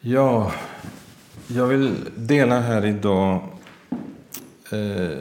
[0.00, 0.52] Ja,
[1.46, 3.40] jag vill dela här idag
[4.72, 5.18] eh,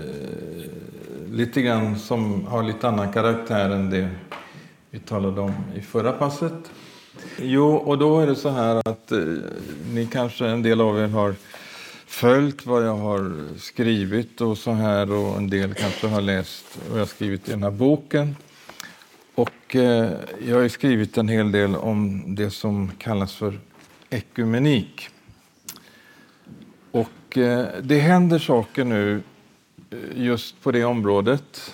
[1.32, 4.10] lite grann som har lite annan karaktär än det
[4.90, 6.72] vi talade om i förra passet.
[7.38, 9.20] Jo, och då är det så här att eh,
[9.94, 11.36] ni kanske, en del av er har
[12.06, 17.00] följt vad jag har skrivit och så här och en del kanske har läst vad
[17.00, 18.36] jag har skrivit i den här boken.
[19.36, 20.10] Och eh,
[20.48, 23.60] jag har skrivit en hel del om det som kallas för
[24.10, 25.10] ekumenik.
[26.92, 29.22] Och eh, det händer saker nu
[29.90, 31.74] eh, just på det området.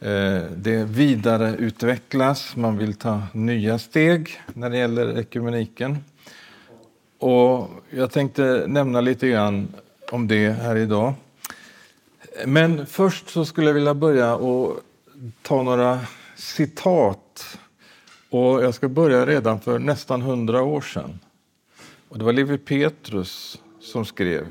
[0.00, 5.98] Eh, det vidareutvecklas, man vill ta nya steg när det gäller ekumeniken.
[7.18, 9.68] Och jag tänkte nämna lite grann
[10.10, 11.14] om det här idag.
[12.46, 14.80] Men först så skulle jag vilja börja och
[15.42, 16.00] ta några
[16.36, 17.31] citat.
[18.32, 21.18] Och jag ska börja redan för nästan hundra år sedan.
[22.08, 24.46] Och det var Levi Petrus som skrev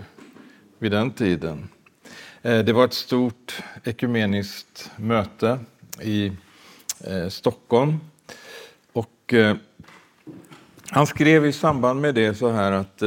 [0.79, 1.69] vid den tiden.
[2.41, 5.59] Eh, det var ett stort ekumeniskt möte
[6.01, 6.31] i
[7.03, 7.99] eh, Stockholm.
[8.93, 9.55] Och eh,
[10.89, 13.03] han skrev i samband med det så här att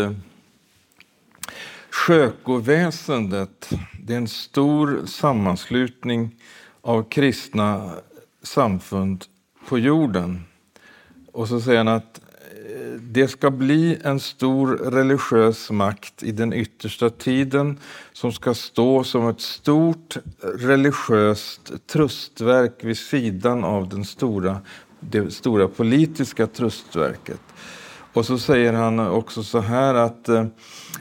[1.90, 6.36] Sjökoväsendet det är en stor sammanslutning
[6.80, 7.90] av kristna
[8.42, 9.24] samfund
[9.68, 10.44] på jorden.
[11.34, 12.20] Och så säger han att
[12.66, 17.78] eh, det ska bli en stor religiös makt i den yttersta tiden
[18.12, 20.16] som ska stå som ett stort
[20.58, 24.60] religiöst tröstverk vid sidan av den stora,
[25.00, 27.40] det stora politiska tröstverket.
[28.12, 30.46] Och så säger han också så här att eh,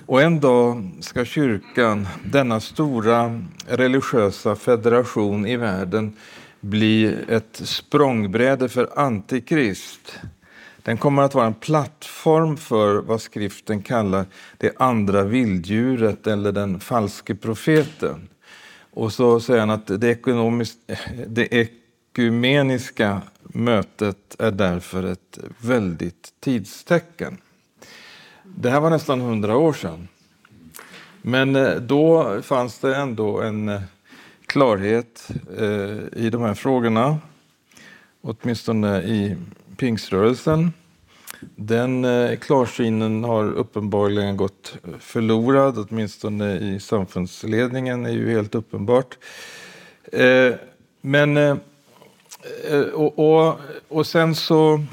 [0.05, 6.15] och en dag ska kyrkan, denna stora religiösa federation i världen,
[6.63, 10.19] bli ett språngbräde för Antikrist
[10.83, 14.25] den kommer att vara en plattform för vad skriften kallar
[14.57, 18.29] det andra vilddjuret eller den falske profeten.
[18.93, 20.97] Och så säger han att det, eh,
[21.27, 27.37] det ekumeniska mötet är därför ett väldigt tidstecken.
[28.43, 30.07] Det här var nästan hundra år sedan.
[31.21, 33.81] Men eh, då fanns det ändå en eh,
[34.53, 37.17] klarhet eh, i de här frågorna.
[38.21, 39.37] Åtminstone i
[39.77, 40.73] pingströrelsen.
[41.55, 49.17] Den eh, klarsynen har uppenbarligen gått förlorad, åtminstone i samfundsledningen är ju helt uppenbart.
[50.11, 50.53] Eh,
[51.01, 51.57] men, eh,
[52.69, 54.85] eh och, och, och sen så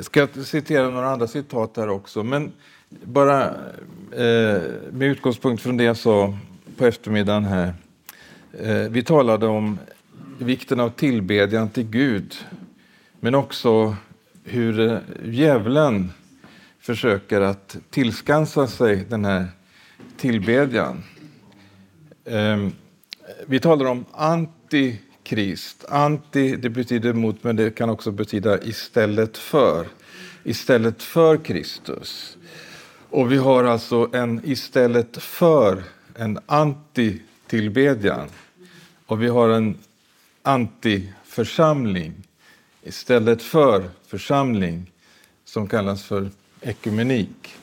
[0.00, 2.52] ska jag citera några andra citat här också, men
[2.88, 3.44] bara
[4.12, 6.34] eh, med utgångspunkt från det jag sa
[6.78, 7.74] på eftermiddagen här.
[8.60, 9.78] Eh, vi talade om
[10.38, 12.34] vikten av tillbedjan till Gud,
[13.20, 13.96] men också
[14.44, 16.12] hur eh, djävulen
[16.80, 19.46] försöker att tillskansa sig den här
[20.16, 21.02] tillbedjan.
[22.24, 22.72] Ehm,
[23.46, 25.84] vi talar om antikrist.
[25.88, 29.86] Anti det betyder mot, men det kan också betyda istället för.
[30.44, 32.36] Istället för Kristus.
[33.10, 35.82] Och vi har alltså en istället för,
[36.18, 38.28] en anti-tillbedjan.
[39.06, 39.78] Och vi har en
[40.42, 42.12] antiförsamling
[42.82, 44.92] istället för församling
[45.44, 46.30] som kallas för
[46.60, 47.54] ekumenik.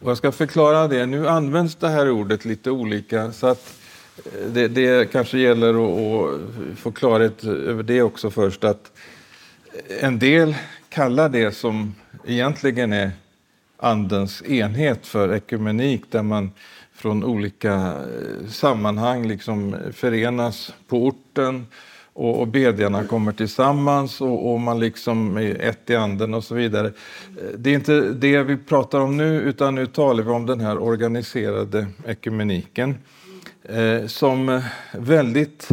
[0.00, 1.06] Och jag ska förklara det.
[1.06, 3.78] Nu används det här ordet lite olika så att
[4.16, 6.34] eh, det, det kanske gäller att,
[6.72, 8.64] att få klarhet över det också först.
[8.64, 8.92] Att
[10.00, 10.54] en del
[10.88, 11.94] kallar det som
[12.26, 13.10] egentligen är
[13.76, 16.50] Andens enhet för ekumenik där man
[17.00, 21.66] från olika eh, sammanhang liksom förenas på orten
[22.12, 26.54] och, och bedjarna kommer tillsammans och, och, man liksom är ett i anden och så
[26.54, 26.86] vidare.
[26.86, 30.60] Eh, det är inte det vi pratar om nu utan nu talar vi om den
[30.60, 32.94] här organiserade ekumeniken
[33.62, 34.62] eh, som
[34.92, 35.68] väldigt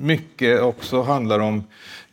[0.00, 1.64] mycket också handlar om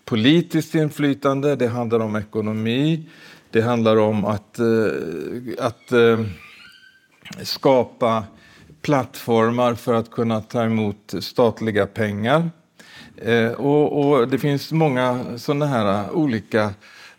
[0.05, 3.03] politiskt inflytande, det handlar om ekonomi,
[3.51, 4.65] det handlar om att, eh,
[5.57, 6.19] att eh,
[7.43, 8.23] skapa
[8.81, 12.49] plattformar för att kunna ta emot statliga pengar.
[13.17, 16.69] Eh, och, och, det finns många sådana här olika eh,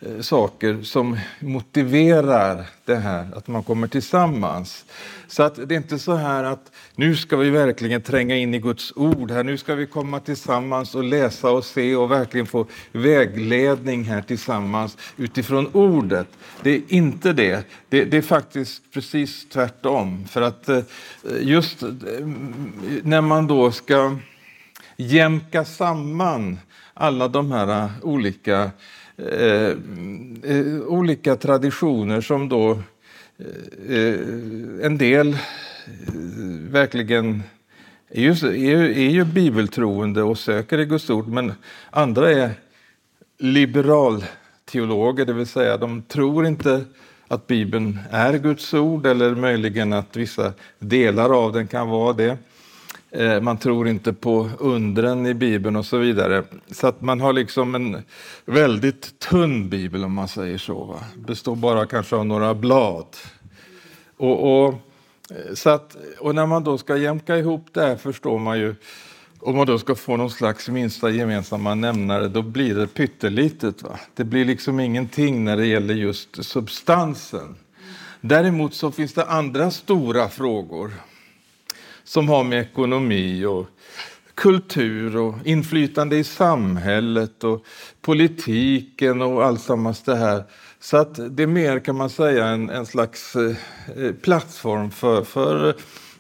[0.03, 4.85] Eh, saker som motiverar det här, att man kommer tillsammans.
[5.29, 8.59] Så att det är inte så här att nu ska vi verkligen tränga in i
[8.59, 12.67] Guds ord här, nu ska vi komma tillsammans och läsa och se och verkligen få
[12.93, 16.29] vägledning här tillsammans utifrån ordet.
[16.63, 17.65] Det är inte det.
[17.89, 20.25] Det, det är faktiskt precis tvärtom.
[20.29, 20.83] För att eh,
[21.41, 21.89] just eh,
[23.03, 24.17] när man då ska
[24.97, 26.59] jämka samman
[26.95, 28.71] alla de här olika
[29.29, 29.77] eh,
[30.43, 32.71] eh olika traditioner som då
[33.39, 34.21] eh, eh
[34.83, 35.39] en del eh,
[36.71, 37.43] verkligen
[38.11, 41.53] är ju, är, är ju bibeltroende och söker i Guds ord, men
[41.91, 42.51] andra är
[43.39, 46.85] liberalteologer, det vill säga de tror inte
[47.29, 52.39] att Bibeln är Guds ord eller möjligen att vissa delar av den kan vara det.
[53.13, 56.45] Eh, man tror inte på undren i Bibeln och så vidare.
[56.71, 58.03] Så att man har liksom en
[58.45, 60.85] väldigt tunn bibel om man säger så.
[60.85, 60.99] Va?
[61.17, 63.07] Består bara kanske av några blad.
[64.17, 64.75] Och, och,
[65.31, 68.75] eh, så att, och när man då ska jämka ihop det här förstår man ju
[69.43, 73.83] om man då ska få någon slags minsta gemensamma nämnare, då blir det pyttelitet.
[73.83, 73.99] Va?
[74.15, 77.57] Det blir liksom ingenting när det gäller just substansen.
[78.21, 80.93] Däremot så finns det andra stora frågor
[82.11, 83.67] som har med ekonomi och
[84.35, 87.65] kultur och inflytande i samhället och
[88.01, 90.45] politiken och alltsammans det här.
[90.81, 93.57] Så att det är mer kan man säga en, en slags eh,
[94.05, 95.75] eh plattform för, för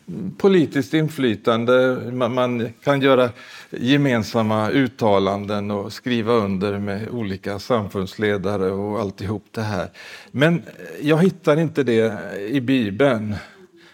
[0.08, 1.98] mm, politiskt inflytande.
[2.12, 3.30] Man, man, kan göra
[3.70, 9.88] gemensamma uttalanden och skriva under med olika samfundsledare och alltihop det här.
[10.30, 10.62] Men
[11.00, 13.36] jag hittar inte det i Bibeln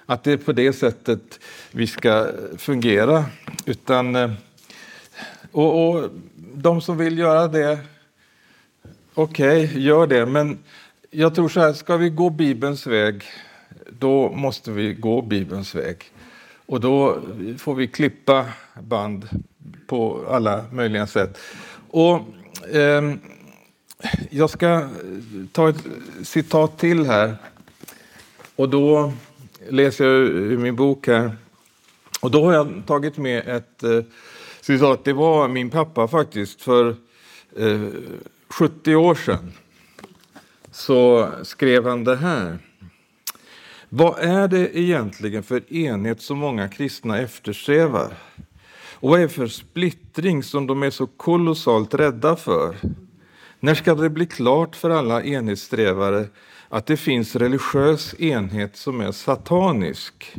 [0.06, 2.26] att det är på det sättet vi ska
[2.56, 3.24] fungera.
[3.64, 4.30] Utan, eh,
[5.52, 6.10] och, och
[6.54, 7.78] de som vill göra det,
[9.14, 10.26] okej, okay, gör det.
[10.26, 10.58] Men
[11.10, 13.24] jag tror så här, ska vi gå Bibelns väg,
[13.90, 16.04] då måste vi gå Bibelns väg.
[16.66, 17.20] Och då
[17.58, 18.46] får vi klippa
[18.80, 19.28] band
[19.86, 21.38] på alla möjliga sätt.
[21.90, 22.14] Och,
[22.74, 23.14] eh,
[24.30, 24.88] jag ska
[25.52, 25.84] ta ett
[26.22, 27.36] citat till här.
[28.56, 29.12] Och då
[29.70, 31.36] läser jag ur min bok här.
[32.20, 34.00] Och då har jag tagit med ett eh,
[34.60, 35.04] citat.
[35.04, 36.96] Det var min pappa faktiskt för
[37.56, 37.80] eh,
[38.48, 39.52] 70 år sedan.
[40.70, 42.58] Så skrev han det här.
[43.88, 48.14] Vad är det egentligen för enhet som många kristna eftersträvar?
[48.94, 52.76] Och vad är det för splittring som de är så kolossalt rädda för?
[53.60, 56.26] När ska det bli klart för alla enhetssträvare
[56.76, 60.36] att det finns religiös enhet som är satanisk.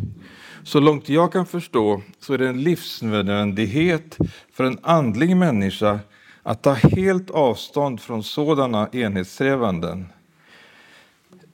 [0.63, 4.17] Så långt jag kan förstå så är det en livsnödvändighet
[4.53, 5.99] för en andlig människa
[6.43, 10.05] att ta helt avstånd från sådana enhetssträvanden.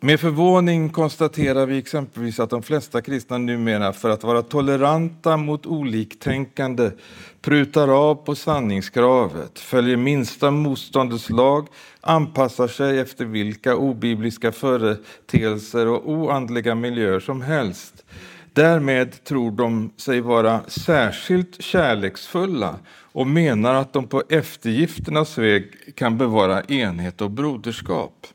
[0.05, 5.65] Med förvåning konstaterar vi exempelvis att de flesta kristna numera för att vara toleranta mot
[5.65, 6.91] oliktänkande
[7.41, 11.67] prutar av på sanningskravet, följer minsta motståndets lag,
[12.01, 18.05] anpassar sig efter vilka obibliska företeelser och oandliga miljöer som helst.
[18.53, 26.17] Därmed tror de sig vara särskilt kärleksfulla och menar att de på eftergifternas väg kan
[26.17, 28.27] bevara enhet och broderskap.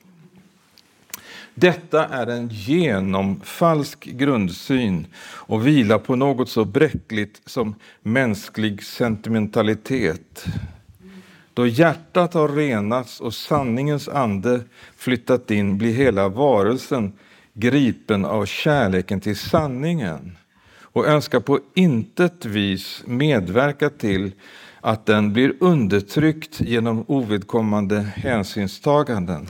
[1.60, 10.46] Detta är en genomfalsk grundsyn och vilar på något så bräckligt som mänsklig sentimentalitet.
[11.55, 14.60] Då hjärtat har renats och sanningens ande
[14.96, 17.12] flyttat in blir hela varelsen
[17.52, 20.37] gripen av kärleken till sanningen
[20.81, 24.32] och önskar på intet vis medverka till
[24.81, 29.49] att den blir undertryckt genom ovidkommande hänsynstaganden.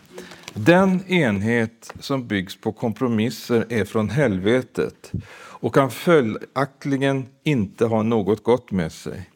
[0.54, 5.12] Den enhet som byggs på kompromisser är från helvetet
[5.60, 9.30] och kan följaktligen inte ha något gott med sig.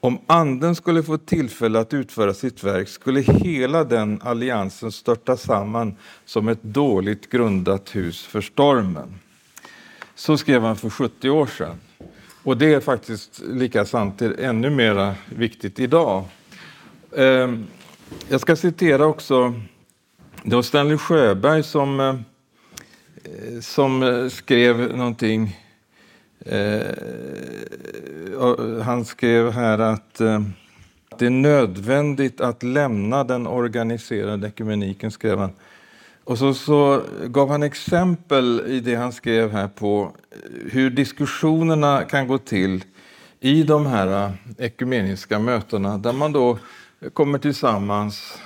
[0.00, 5.96] Om anden skulle få tillfälle att utföra sitt verk skulle hela den alliansen störta samman
[6.24, 9.14] som ett dåligt grundat hus för stormen.
[10.14, 11.76] Så skrev han för 70 år sedan.
[12.42, 16.24] Och det är faktiskt lika sant, ännu mer viktigt idag.
[17.16, 17.66] Ehm,
[18.28, 19.54] jag ska citera också
[20.44, 22.14] det var Stanley Sjöberg som, eh,
[23.60, 25.58] som eh, skrev någonting.
[26.46, 26.80] Eh,
[28.82, 30.14] han skrev här att
[31.18, 35.50] det är nödvändigt att lämna den organiserade ekumeniken, skrev han.
[36.24, 40.12] Och så, så gav han exempel i det han skrev här på
[40.70, 42.84] hur diskussionerna kan gå till
[43.40, 46.58] i de här ekumeniska mötena där man då
[47.12, 48.38] kommer tillsammans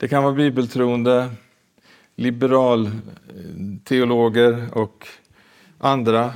[0.00, 1.30] det kan vara bibeltroende,
[2.16, 5.08] liberalteologer eh, och
[5.78, 6.32] andra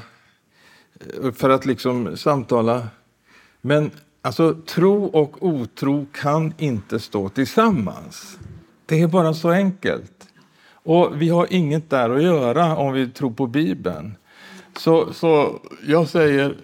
[1.23, 2.89] eh, för att liksom samtala.
[3.61, 3.91] Men
[4.23, 8.39] alltså, tro och otro kan inte stå tillsammans.
[8.87, 10.29] Det är bara så enkelt.
[10.73, 14.15] Och vi har inget där att göra om vi tror på Bibeln.
[14.77, 16.57] Så, så jag säger,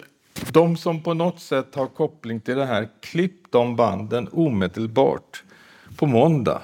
[0.51, 5.43] de som på något sätt har koppling till det här, klipp de banden omedelbart
[5.97, 6.61] på måndag.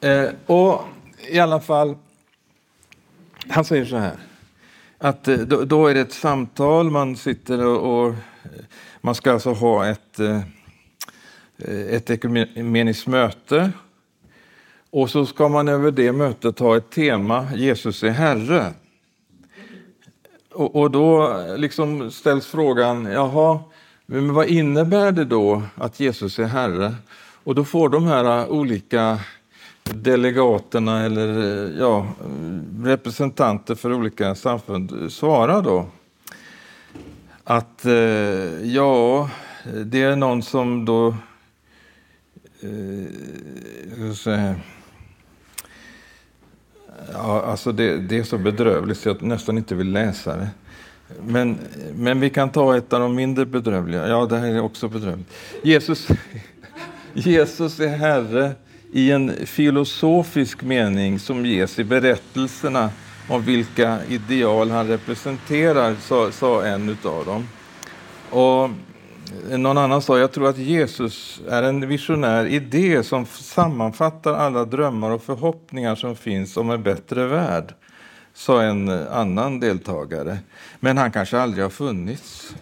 [0.00, 0.84] Eh, och
[1.28, 1.96] i alla fall,
[3.48, 4.16] han säger så här.
[4.98, 8.50] Att eh, då, då är det ett samtal, man sitter och, och eh,
[9.00, 10.40] man ska alltså ha ett, eh,
[11.68, 13.72] ett ekumeniskt möte.
[14.90, 18.72] Och så ska man över det mötet ha ett tema, Jesus är Herre.
[20.52, 23.60] Och, och då liksom ställs frågan, jaha,
[24.06, 26.94] men vad innebär det då att Jesus är Herre?
[27.44, 29.18] Och då får de här olika
[29.84, 32.06] delegaterna eller eh, ja,
[32.82, 35.86] representanter för olika samfund svara då
[37.44, 37.92] att eh,
[38.62, 39.30] ja,
[39.84, 41.08] det är någon som då
[42.60, 44.54] eh, säga,
[47.12, 50.48] ja, alltså det, det, är så bedrövligt så jag nästan inte vill läsa det.
[51.22, 51.58] Men,
[51.94, 54.08] men vi kan ta ett av de mindre bedrövliga.
[54.08, 55.32] Ja, det här är också bedrövligt.
[55.62, 56.08] Jesus,
[57.14, 58.52] Jesus är Herre
[58.92, 62.90] i en filosofisk mening som ges i berättelserna
[63.28, 67.48] om vilka ideal han representerar, sa, sa en av dem.
[68.30, 68.70] Och
[69.58, 75.10] någon annan sa, jag tror att Jesus är en visionär idé som sammanfattar alla drömmar
[75.10, 77.74] och förhoppningar som finns om en bättre värld,
[78.34, 80.38] sa en annan deltagare.
[80.80, 82.54] Men han kanske aldrig har funnits.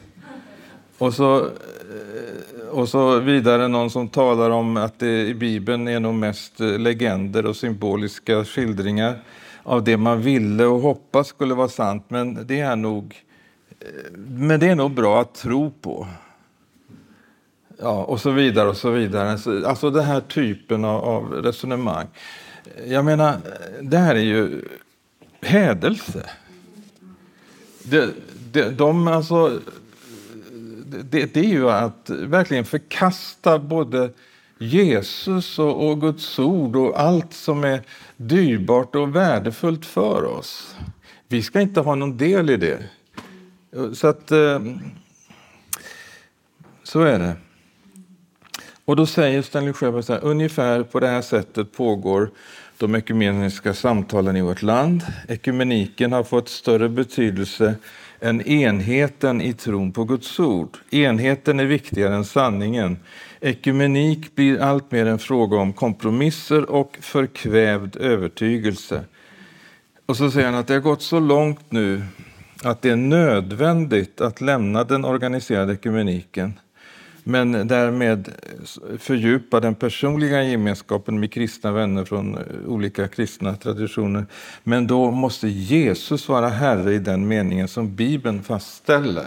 [0.99, 6.01] Och så, eh, och så vidare någon som talar om att det i Bibeln är
[6.01, 9.23] nog mest eh, legender och symboliska skildringar
[9.63, 13.17] av det man ville och hoppas skulle vara sant, men det är nog,
[13.81, 16.07] eh, men det är nog bra att tro på.
[17.81, 19.39] Ja, och så vidare och så vidare.
[19.67, 22.07] Alltså den här typen av, av resonemang.
[22.87, 23.37] Jag menar,
[23.83, 24.65] det här är ju
[25.41, 26.31] hädelse.
[27.83, 28.13] De,
[28.53, 29.61] de, de, alltså,
[30.89, 34.11] det, det, är ju att verkligen förkasta både
[34.59, 37.83] Jesus och, och, Guds ord och allt som är
[38.17, 40.77] dyrbart och värdefullt för oss.
[41.29, 42.79] Vi ska inte ha någon del i det.
[43.95, 44.61] Så att eh,
[46.83, 47.37] så är det.
[48.85, 52.31] Och då säger Stanley Sjöberg så här, ungefär på det här sättet pågår
[52.79, 55.03] de ekumeniska samtalen i vårt land.
[55.29, 57.75] Ekumeniken har fått större betydelse
[58.21, 60.77] än enheten i tron på Guds ord.
[60.91, 62.99] Enheten är viktigare än sanningen.
[63.41, 69.05] Ekumenik blir alltmer en fråga om kompromisser och förkvävd övertygelse.
[70.07, 72.03] Och så säger han att det har gått så långt nu
[72.63, 76.53] att det är nödvändigt att lämna den organiserade ekumeniken
[77.29, 78.29] men därmed
[78.99, 84.27] fördjupa den personliga gemenskapen med kristna vänner från eh, olika kristna traditioner.
[84.65, 89.27] Men då måste Jesus vara Herre i den meningen som Bibeln fastställer.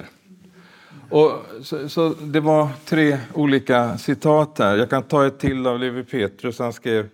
[1.10, 1.31] Och
[1.62, 4.77] så, så, det var tre olika citat här.
[4.77, 6.60] Jag kan ta ett till av Levi Petrus.
[6.60, 7.10] Han skrev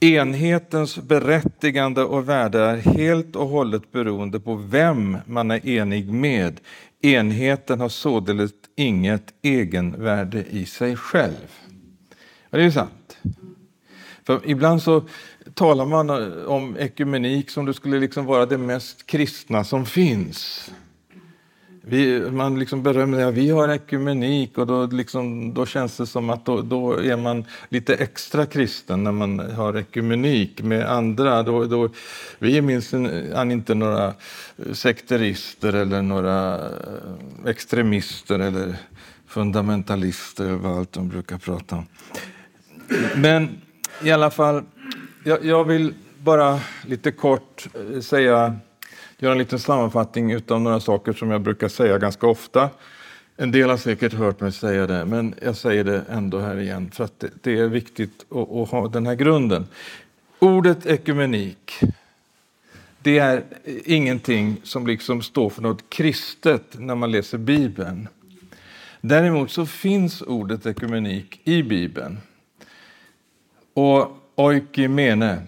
[0.00, 6.60] Enhetens berättigande och värde är helt och hållet beroende på vem man är enig med.
[7.02, 11.58] Enheten har således inget egenvärde i sig själv.
[12.50, 13.18] Och det är sant.
[14.26, 15.04] För ibland så
[15.54, 16.10] talar man
[16.46, 20.70] om ekumenik som det skulle liksom vara det mest kristna som finns.
[21.90, 26.30] Vi, man liksom berömmer att vi har ekumenik och då, liksom, då känns det som
[26.30, 31.42] att då, då, är man lite extra kristen när man har ekumenik med andra.
[31.42, 31.88] Då, då,
[32.38, 34.14] vi är minsann inte några
[34.72, 38.76] sekterister eller några eh, extremister eller
[39.26, 41.86] fundamentalister eller vad allt de brukar prata om.
[43.16, 43.60] Men
[44.02, 44.62] i alla fall,
[45.24, 48.56] jag, jag vill bara lite kort eh, säga
[49.22, 52.70] göra en liten sammanfattning av några saker som jag brukar säga ganska ofta.
[53.36, 56.90] En del har säkert hört mig säga det, men jag säger det ändå här igen
[56.90, 59.66] för att det, är viktigt att, att ha den här grunden.
[60.38, 61.80] Ordet ekumenik,
[63.02, 63.44] det är
[63.84, 68.08] ingenting som liksom står för något kristet när man läser Bibeln.
[69.00, 72.18] Däremot så finns ordet ekumenik i Bibeln.
[73.74, 75.42] Och oikimene,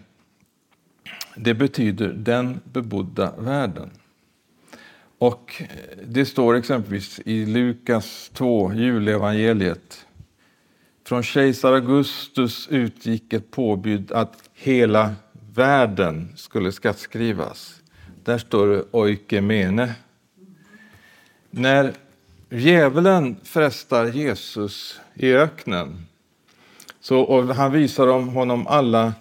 [1.37, 3.91] det betyder den bebodda världen.
[5.19, 5.63] Och
[6.07, 10.07] det står exempelvis i Lukas 2, julevangeliet.
[11.05, 15.15] Från kejsar Augustus utgick ett påbud att hela
[15.55, 17.83] världen skulle skattskrivas.
[18.25, 19.95] Där står det oikemene.
[21.51, 21.93] När
[22.51, 26.07] djävulen frestar Jesus i öknen
[27.01, 29.13] så, och han visar honom alla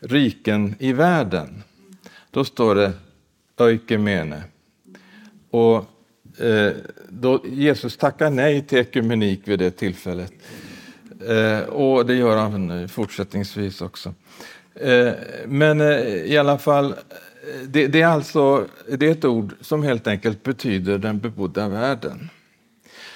[0.00, 1.62] riken i världen.
[2.30, 2.92] Då står det
[3.58, 4.42] öikemene.
[5.50, 5.76] Och
[6.44, 6.72] eh,
[7.08, 10.32] då Jesus tackar nej till ekumenik vid det tillfället.
[11.28, 14.14] Eh, och det gör han fortsättningsvis också.
[14.74, 15.12] Eh,
[15.46, 16.96] men eh, i alla fall, eh,
[17.68, 18.66] det, det, är alltså
[18.98, 22.30] det är ett ord som helt enkelt betyder den bebodda världen.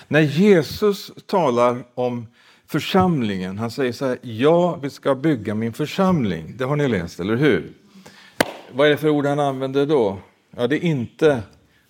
[0.09, 2.27] När Jesus talar om
[2.67, 6.55] församlingen, han säger så här, ja, vi ska bygga min församling.
[6.57, 7.73] Det har ni läst, eller hur?
[8.73, 10.19] Vad är det för ord han använder då?
[10.57, 11.43] Ja, det är inte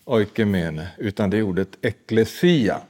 [0.04, 2.80] oikemene, utan det är ordet eklesia.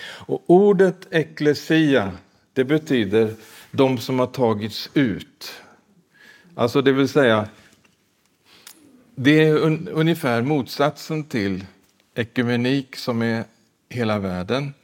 [0.00, 2.12] Och ordet eklesia,
[2.52, 3.34] det betyder
[3.70, 5.52] de som har tagits ut.
[6.54, 7.48] Alltså det vill säga,
[9.14, 11.64] det är un ungefär motsatsen till
[12.14, 13.44] ekumenik som är
[13.88, 14.74] hela världen.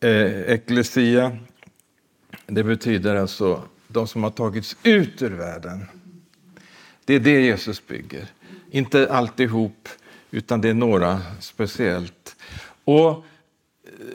[0.00, 1.36] Eh, eklesia,
[2.46, 5.86] det betyder alltså de som har tagits ut ur världen.
[7.04, 8.26] Det är det Jesus bygger.
[8.70, 9.88] Inte alltihop,
[10.30, 12.36] utan det är några speciellt.
[12.84, 13.22] Och eh,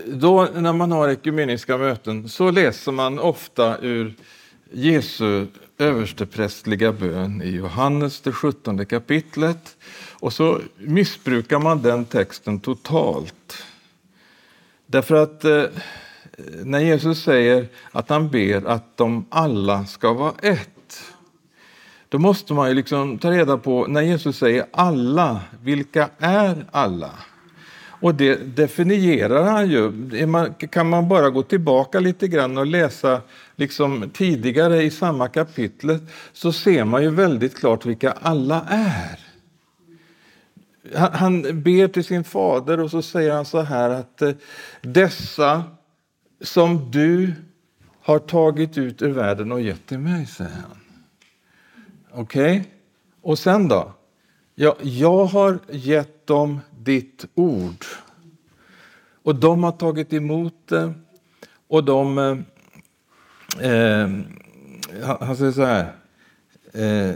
[0.08, 4.13] då när man har ekumeniska möten så läser man ofta ur
[4.72, 5.48] Jesu
[5.78, 9.78] översteprästliga bön i Johannes det 17 kapitlet.
[10.12, 13.63] Och så missbrukar man den texten totalt.
[14.94, 15.64] Därför att eh,
[16.64, 20.70] när Jesus säger att han ber att de alla ska vara ett
[22.10, 27.10] då måste man ju liksom ta reda på, när Jesus säger alla, vilka är alla?
[27.86, 29.92] Och det definierar han ju.
[30.72, 33.22] Kan man bara gå tillbaka lite grann och läsa
[33.56, 36.02] liksom tidigare i samma kapitlet
[36.34, 39.33] så ser man ju väldigt klart vilka alla är.
[40.96, 44.32] Han ber till sin fader och så säger han så här att eh,
[44.82, 45.64] dessa
[46.42, 47.34] som du
[48.02, 50.80] har tagit ut ur världen och gett till mig, säger han.
[52.12, 52.60] Okej?
[52.60, 52.72] Okay?
[53.22, 53.94] Och sen då?
[54.56, 57.86] Ja, jag har gett dem ditt ord.
[59.24, 60.94] Och de har tagit emot det.
[61.68, 62.18] Och de...
[63.60, 64.10] Eh, eh
[65.20, 65.94] han säger så här.
[66.74, 67.16] Eh,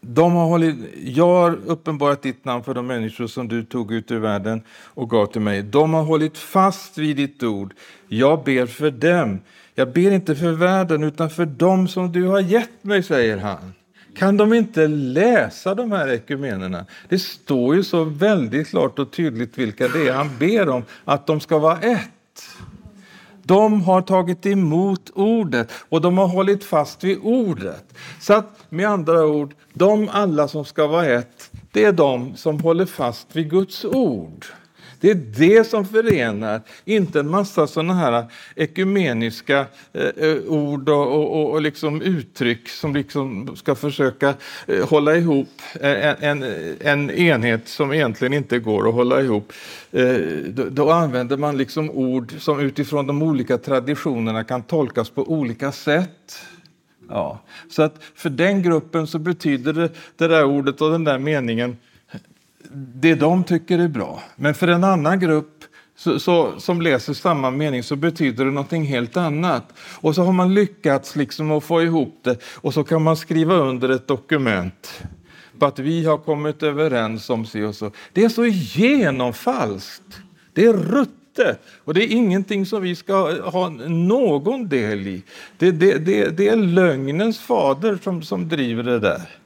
[0.00, 4.10] de har hållit, jag har uppenbarat ditt namn för de människor som du tog ut
[4.10, 5.62] ur världen och gav till mig.
[5.62, 7.74] De har hållit fast vid ditt ord.
[8.08, 9.40] Jag ber för dem.
[9.74, 13.72] Jag ber inte för världen utan för dem som du har gett mig, säger han.
[14.16, 16.86] Kan de inte läsa de här ekumenerna?
[17.08, 21.26] Det står ju så väldigt klart och tydligt vilka det är han ber om, att
[21.26, 22.10] de ska vara ett.
[23.50, 27.94] De har tagit emot ordet och de har hållit fast vid ordet.
[28.20, 32.60] Så att med andra ord, de alla som ska vara ett, det är de som
[32.60, 34.46] håller fast vid Guds ord.
[35.00, 38.24] Det är det som förenar, inte en massa sådana här
[38.56, 44.34] ekumeniska eh, eh ord och, och, och liksom uttryck som liksom ska försöka
[44.66, 45.48] eh, hålla ihop
[45.80, 46.42] eh, en, en,
[46.80, 49.52] en, enhet som egentligen inte går att hålla ihop.
[49.92, 50.16] Eh,
[50.48, 55.72] då, då, använder man liksom ord som utifrån de olika traditionerna kan tolkas på olika
[55.72, 56.40] sätt.
[57.08, 57.40] Ja.
[57.70, 61.76] Så att för den gruppen så betyder det, det där ordet och den där meningen
[62.94, 64.22] det de tycker är bra.
[64.36, 65.64] Men för en annan grupp
[65.96, 69.72] så, så, som läser samma mening så betyder det någonting helt annat.
[69.78, 73.54] Och så har man lyckats liksom att få ihop det och så kan man skriva
[73.54, 75.02] under ett dokument
[75.58, 77.90] på att vi har kommit överens om sig och så.
[78.12, 80.20] Det är så genomfalskt.
[80.52, 85.22] Det är ruttet och det är ingenting som vi ska ha någon del i.
[85.58, 89.39] Det, det, det, det är lögnens fader som, som driver det där.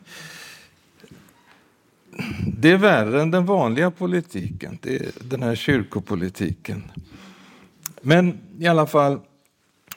[2.59, 6.90] Det är värre än den vanliga politiken, det är den här kyrkopolitiken.
[8.00, 9.20] Men i alla fall,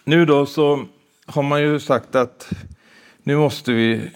[0.04, 0.86] nu då så
[1.26, 2.50] har man ju sagt att
[3.24, 4.12] nu måste vi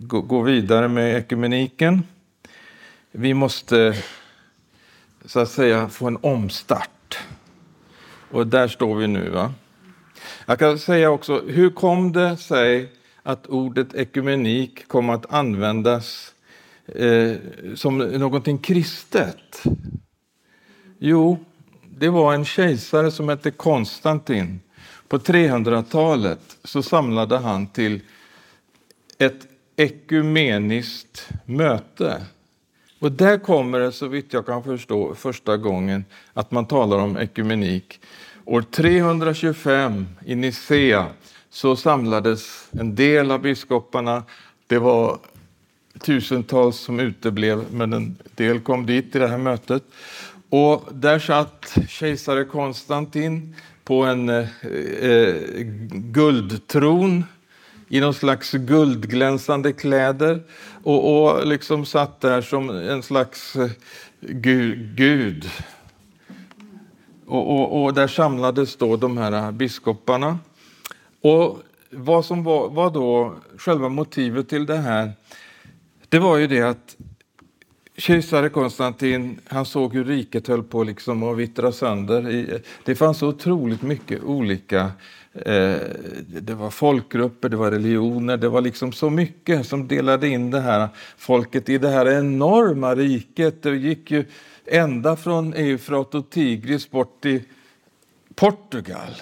[0.00, 2.02] gå vidare med ekumeniken.
[3.12, 3.96] Vi måste
[5.24, 7.18] så att säga få en omstart.
[8.30, 9.30] Och där står vi nu.
[9.30, 9.54] va?
[10.46, 16.34] Jag kan säga också, hur kom det sig att ordet ekumenik kom att användas
[16.86, 17.36] eh,
[17.74, 19.62] som någonting kristet?
[20.98, 21.38] Jo,
[21.98, 24.60] det var en kejsare som hette Konstantin.
[25.08, 28.00] På 300-talet så samlade han till
[29.18, 32.22] ett ekumeniskt möte.
[32.98, 37.16] Och där kommer det, så vitt jag kan förstå, första gången att man talar om
[37.16, 38.00] ekumenik.
[38.44, 41.06] År 325 i Nicea
[41.50, 44.22] så samlades en del av biskoparna.
[44.66, 45.18] Det var
[46.02, 49.82] tusentals som uteblev, men en del kom dit i det här mötet.
[50.48, 54.48] Och där satt kejsare Konstantin på en eh,
[55.00, 55.34] eh,
[55.90, 57.24] guldtron
[57.88, 60.42] i någon slags guldglänsande kläder
[60.82, 63.70] och, och liksom satt där som en slags eh,
[64.20, 64.96] gud.
[64.96, 65.50] gud.
[67.26, 70.38] Och, och, och, där samlades då de här biskoparna.
[71.20, 75.12] Och vad som var, var då själva motivet till det här,
[76.12, 76.96] det var ju det att
[77.96, 82.60] kejsare Konstantin, han såg hur riket höll på liksom att vittra sönder.
[82.84, 84.90] Det fanns så otroligt mycket olika
[85.32, 85.76] eh,
[86.26, 90.60] det var folkgrupper, det var religioner, det var liksom så mycket som delade in det
[90.60, 93.62] här folket i det här enorma riket.
[93.62, 94.24] Det gick ju
[94.66, 97.42] ända från Eufrat och Tigris bort till
[98.34, 99.12] Portugal.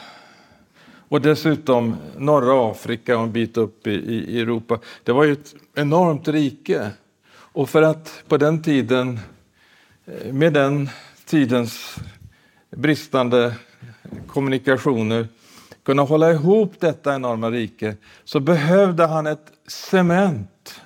[1.11, 4.79] Och dessutom norra Afrika och en bit upp i, i Europa.
[5.05, 6.91] Det var ju ett enormt rike.
[7.33, 9.21] Och för att på den tiden,
[10.07, 10.89] eh, med den
[11.25, 11.97] tidens
[12.71, 13.55] bristande
[14.27, 15.29] kommunikationer,
[15.83, 20.81] kunna hålla ihop detta enorma rike så behövde han ett cement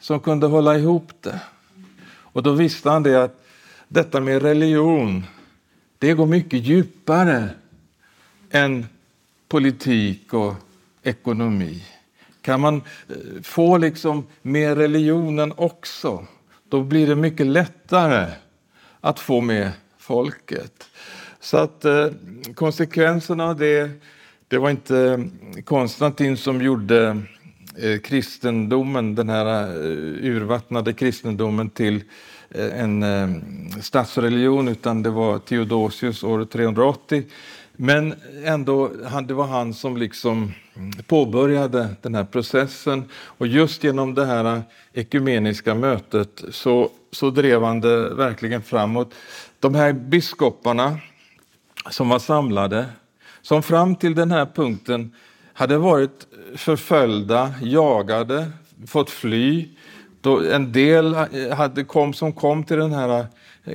[0.00, 1.40] som kunde hålla ihop det.
[2.10, 3.44] Och då visste han det att
[3.88, 5.24] detta med religion,
[5.98, 7.48] det går mycket djupare
[8.50, 8.86] än
[9.50, 10.54] politik och
[11.02, 11.82] ekonomi.
[12.42, 12.76] Kan man
[13.08, 16.26] eh, få liksom med religionen också,
[16.68, 18.32] då blir det mycket lättare
[19.00, 20.88] att få med folket.
[21.40, 22.06] Så att eh,
[22.54, 23.90] konsekvenserna av det,
[24.48, 25.28] det var inte
[25.64, 27.22] Konstantin som gjorde
[27.78, 32.02] eh, kristendomen, den här eh, urvattnade kristendomen till
[32.50, 33.28] eh, en eh,
[33.80, 37.24] statsreligion, utan det var Theodosius år 380
[37.82, 38.14] men
[38.44, 38.90] ändå,
[39.26, 40.52] det var han som liksom
[41.06, 43.04] påbörjade den här processen.
[43.12, 44.62] Och just genom det här
[44.92, 49.14] ekumeniska mötet så, så drev han det verkligen framåt.
[49.60, 50.98] De här biskoparna
[51.90, 52.86] som var samlade,
[53.42, 55.14] som fram till den här punkten
[55.52, 58.50] hade varit förföljda, jagade,
[58.86, 59.68] fått fly.
[60.20, 61.14] Då en del
[61.52, 63.26] hade kom, som kom till den här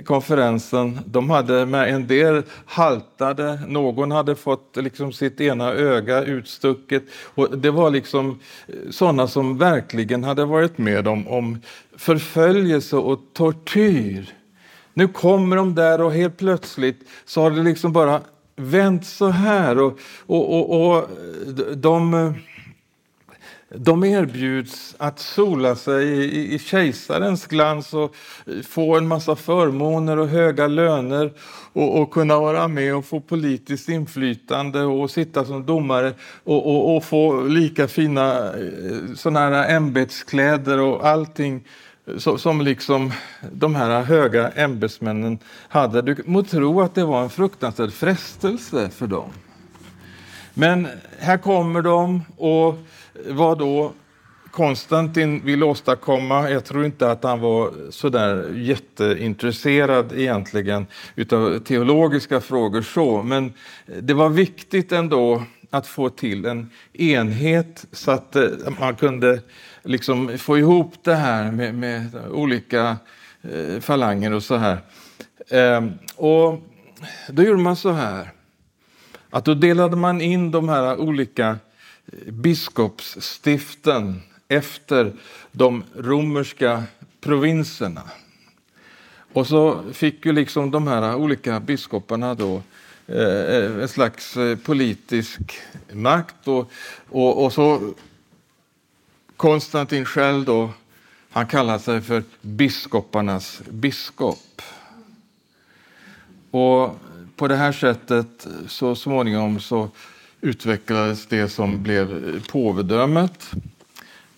[0.05, 0.99] konferensen.
[1.05, 7.03] De hade med en del haltade, någon hade fått liksom sitt ena öga utstucket.
[7.23, 11.61] Och det var liksom eh, sådana som verkligen hade varit med om, om
[11.97, 14.33] förföljelse och tortyr.
[14.93, 18.21] Nu kommer de där och helt plötsligt så har det liksom bara
[18.55, 19.79] vänt så här.
[19.79, 22.31] Och, och, och, och eh, de eh,
[23.77, 28.15] de erbjuds att sola sig i, i kejsarens glans och
[28.67, 31.33] få en massa förmåner och höga löner
[31.73, 36.95] och, och kunna vara med och få politiskt inflytande och sitta som domare och, och,
[36.95, 41.63] och få lika fina eh, såna här ämbetskläder och allting
[42.37, 43.11] som liksom
[43.51, 46.01] de här höga ämbetsmännen hade.
[46.01, 49.29] Du må tro att det var en fruktansvärd frestelse för dem.
[50.53, 50.87] Men
[51.19, 52.77] här kommer de och
[53.27, 53.93] vad då
[54.51, 62.41] Konstantin vill åstadkomma, jag tror inte att han var så där jätteintresserad egentligen utav teologiska
[62.41, 63.53] frågor så, men
[64.01, 68.49] det var viktigt ändå att få till en enhet så att eh,
[68.79, 69.41] man kunde
[69.83, 72.97] liksom få ihop det här med, med olika
[73.41, 74.77] eh, falanger och så här.
[75.49, 76.61] Ehm, och
[77.29, 78.31] då gjorde man så här
[79.29, 81.57] att då delade man in de här olika
[82.27, 85.13] biskopsstiften efter
[85.51, 86.83] de romerska
[87.21, 88.03] provinserna.
[89.33, 92.61] Och så fick ju liksom de här olika biskoparna då
[93.07, 95.39] eh, en slags eh, politisk
[95.91, 96.47] makt.
[96.47, 96.71] Och,
[97.09, 97.93] och, och så
[99.37, 100.69] Konstantin själv då,
[101.29, 104.61] han kallar sig för biskoparnas biskop.
[106.51, 106.99] Och
[107.35, 109.89] på det här sättet så småningom så
[110.45, 113.51] utvecklades det som blev påvedömet.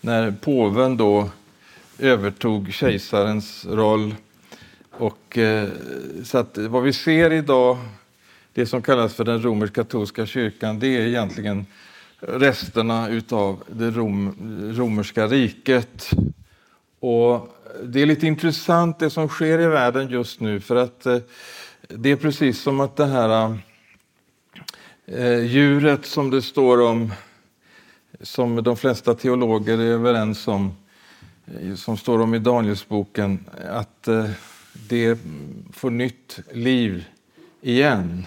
[0.00, 1.30] När påven då
[1.98, 4.14] övertog kejsarens roll.
[4.90, 5.68] Och, eh,
[6.24, 7.78] så att vad vi ser idag,
[8.52, 11.66] det som kallas för den romersk-katolska kyrkan, det är egentligen
[12.20, 14.34] resterna utav det rom,
[14.76, 16.10] romerska riket.
[17.00, 21.18] Och det är lite intressant det som sker i världen just nu för att eh,
[21.88, 23.58] det är precis som att det här
[25.12, 27.12] Eh, djuret som det står om,
[28.20, 30.72] som de flesta teologer är överens om,
[31.46, 34.30] eh, som står om i Danielsboken, att eh,
[34.88, 35.18] det
[35.72, 37.04] får nytt liv
[37.60, 38.26] igen.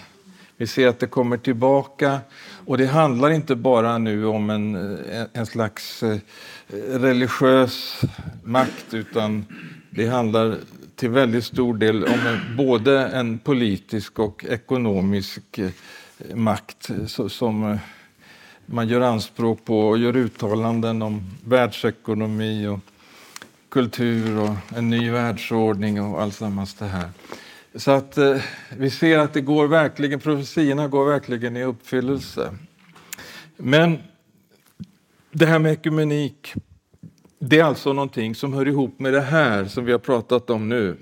[0.56, 2.20] Vi ser att det kommer tillbaka
[2.66, 4.74] och det handlar inte bara nu om en,
[5.10, 6.02] eh, en slags
[6.88, 8.00] religiös
[8.44, 9.44] makt utan
[9.90, 10.56] det handlar
[10.96, 15.60] till väldigt stor del om en, både en politisk och ekonomisk
[16.34, 17.78] makt eh, som eh,
[18.66, 22.78] man gör anspråk på och gör uttalanden om världsekonomi och
[23.68, 27.08] kultur och en ny världsordning och alltsammans det här.
[27.74, 28.42] Så att eh,
[28.76, 32.54] vi ser att det går verkligen, profetiorna går verkligen i uppfyllelse.
[33.56, 33.98] Men
[35.30, 36.54] det här med ekumenik,
[37.38, 40.68] det är alltså någonting som hör ihop med det här som vi har pratat om
[40.68, 40.96] nu.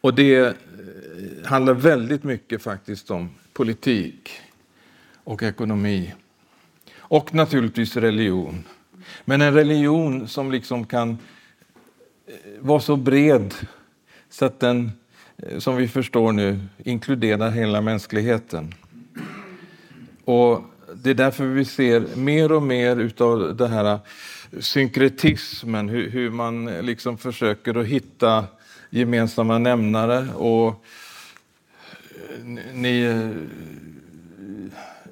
[0.00, 0.52] Och det eh,
[1.44, 4.30] handlar väldigt mycket faktiskt om politik
[5.24, 6.14] och ekonomi.
[6.98, 8.64] Och naturligtvis religion.
[9.24, 13.54] Men en religion som liksom kan eh, vara så bred
[14.30, 14.92] så att den,
[15.36, 18.74] eh, som vi förstår nu, inkluderar hela mänskligheten.
[20.24, 20.62] Och
[20.94, 23.98] det är därför vi ser mer och mer utav det här eh,
[24.60, 28.44] synkretismen, hur, hur man liksom försöker att hitta
[28.90, 30.28] gemensamma nämnare.
[30.34, 30.84] Och
[32.74, 33.24] ni,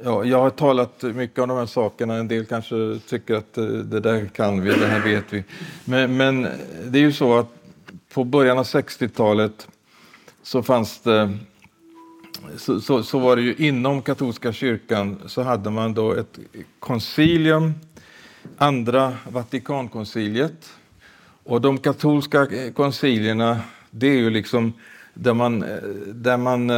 [0.04, 2.14] ja, jag har talat mycket om de här sakerna.
[2.14, 5.44] En del kanske tycker att eh, det där kan vi, det här vet vi.
[5.85, 6.42] Men, men
[6.85, 7.54] det är ju så att
[8.14, 9.68] på början av 60-talet
[10.42, 11.38] så fanns det
[12.56, 16.38] så, så, så, var det ju inom katolska kyrkan så hade man då ett
[16.78, 17.74] koncilium,
[18.56, 20.70] andra Vatikankonciliet.
[21.44, 24.72] Och de katolska eh, koncilierna, det är ju liksom
[25.14, 26.70] där man, eh, där man,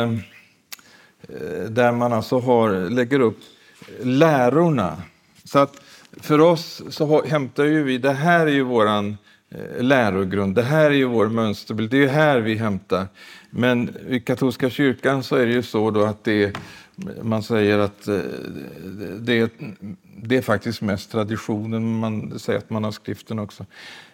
[1.28, 3.38] Eh, där man alltså har, lägger upp
[4.02, 5.02] lärorna.
[5.44, 5.82] Så att
[6.20, 9.16] för oss så hämtar ju vi, det här är ju våran
[9.50, 10.54] eh, lärogrund.
[10.54, 13.06] Det här är ju vår mönsterbild, det är här vi hämtar.
[13.50, 16.56] Men i katolska kyrkan så är det ju så då att det
[17.22, 18.22] man säger att det
[19.18, 19.52] det,
[20.22, 23.66] det är faktiskt mest traditionen, man säger att man har skriften också.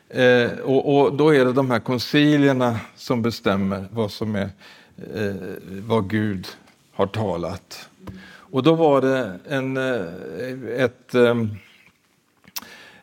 [0.08, 4.50] Eh, och, och, då är det de här koncilierna som bestämmer vad som är
[5.68, 6.46] vad Gud
[6.98, 7.88] har talat.
[8.28, 11.56] Och då var det en, eh, ett ehm,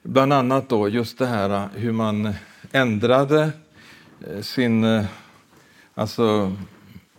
[0.03, 2.33] Bland annat då just det här eh, hur man
[2.71, 3.51] ändrade
[4.27, 5.05] eh, sin
[5.93, 6.55] alltså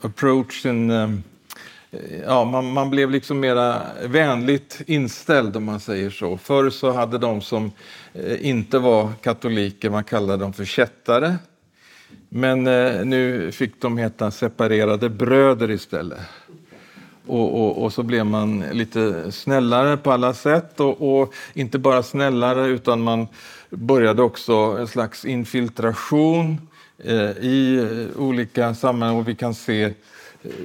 [0.00, 0.90] approach, sin,
[2.26, 6.36] ja, man, man, blev liksom mera vänligt inställd om man säger så.
[6.36, 7.72] Förr så hade de som
[8.40, 11.36] inte var katoliker, man kallade dem för kättare.
[12.28, 12.64] Men
[13.10, 16.20] nu fick de heta separerade bröder istället.
[17.26, 20.80] Och, och, och, så blev man lite snällare på alla sätt.
[20.80, 23.26] Och, och, inte bara snällare, utan man
[23.70, 29.18] började också en slags infiltration eh, i olika sammanhang.
[29.18, 29.92] Och vi kan se eh,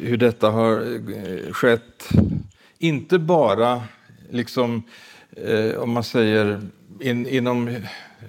[0.02, 2.10] hur detta har eh, skett.
[2.80, 3.84] Inte bara,
[4.30, 4.84] liksom,
[5.32, 6.62] eh, om man säger,
[7.00, 7.76] in, inom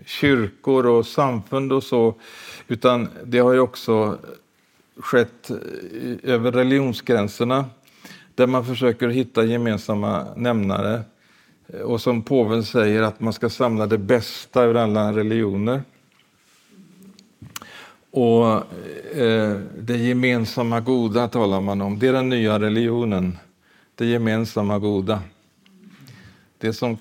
[0.07, 2.15] kyrkor och samfund och så,
[2.69, 4.19] utan det har ju också
[4.97, 5.57] skett eh,
[6.33, 7.65] över religionsgränserna
[8.35, 11.03] där man försöker hitta gemensamma nämnare.
[11.85, 15.83] Och som påven säger att man ska samla det bästa ur alla religioner.
[18.11, 18.47] Och
[19.17, 21.99] eh, det gemensamma goda talar man om.
[21.99, 23.39] Det är den nya religionen.
[23.95, 25.23] Det gemensamma goda.
[26.59, 26.97] Det som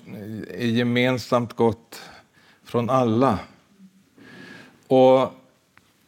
[0.58, 2.00] är gemensamt gott
[2.64, 3.38] från alla.
[4.86, 5.32] Och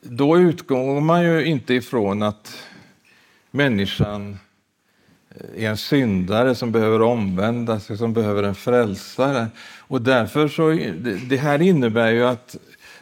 [0.00, 2.56] då utgår man ju inte ifrån att
[3.50, 4.38] människan
[5.34, 9.46] Eh, är en syndare som behöver omvända sig, som behöver en frälsare.
[9.78, 10.70] Och därför så,
[11.28, 12.56] det här innebär ju att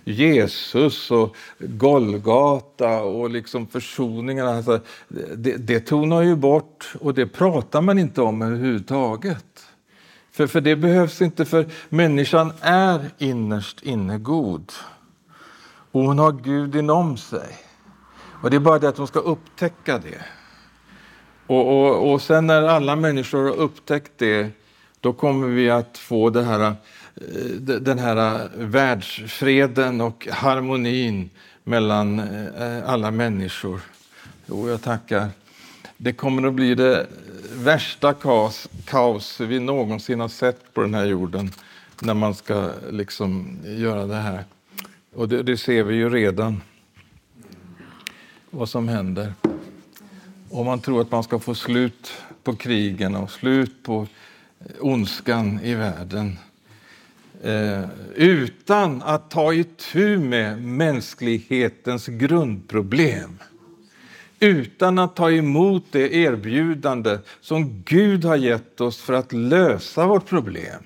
[0.04, 4.80] Jesus och Golgata och liksom försoningen, alltså,
[5.36, 9.66] det, det tonar ju bort och det pratar man inte om överhuvudtaget.
[10.32, 14.72] För, för det behövs inte, för människan är innerst inne god.
[15.92, 17.48] Och hon har Gud inom sig.
[18.42, 20.24] Och det är bara det att hon ska upptäcka det.
[21.46, 24.50] Och, och, och sen när alla människor har upptäckt det,
[25.00, 27.50] då kommer vi att få det här, eh,
[27.80, 31.30] den här eh, världsfreden och harmonin
[31.64, 33.80] mellan eh, alla människor.
[34.46, 35.28] Jo, jag tackar.
[35.96, 37.06] Det kommer att bli det
[37.54, 41.50] värsta kaos, kaos vi någonsin har sett på den här jorden
[42.00, 44.44] när man ska liksom göra det här.
[45.14, 46.62] Och det, det ser vi ju redan,
[48.50, 49.32] vad som händer
[50.52, 52.12] om man tror att man ska få slut
[52.42, 54.06] på krigen och slut på
[54.60, 56.38] eh, ondskan i världen.
[57.42, 57.84] Eh,
[58.14, 63.38] utan att ta itu med mänsklighetens grundproblem.
[64.40, 70.26] Utan att ta emot det erbjudande som Gud har gett oss för att lösa vårt
[70.26, 70.82] problem.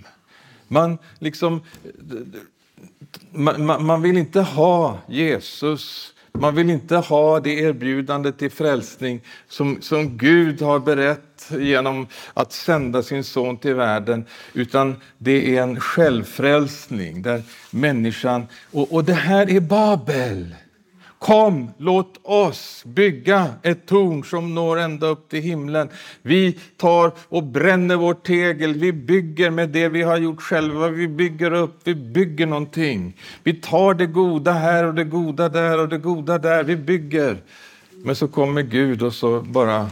[0.68, 8.33] Man, liksom, eh, man, man vill inte ha Jesus man vill inte ha det erbjudande
[8.33, 14.96] till frälsning som, som Gud har berett genom att sända sin son till världen, utan
[15.18, 18.46] det är en självfrälsning där människan...
[18.72, 20.55] Och, och det här är Babel.
[21.26, 25.88] Kom, låt oss bygga ett torn som når ända upp till himlen.
[26.22, 28.74] Vi tar och bränner vårt tegel.
[28.74, 30.88] Vi bygger med det vi har gjort själva.
[30.88, 33.16] Vi bygger upp, vi bygger någonting.
[33.42, 36.64] Vi tar det goda här och det goda där och det goda där.
[36.64, 37.42] Vi bygger.
[37.90, 39.90] Men så kommer Gud och så bara